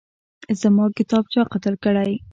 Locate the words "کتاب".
0.97-1.23